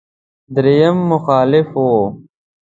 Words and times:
درېيم 0.53 0.97
مخالف 1.11 1.67
و. 1.83 1.83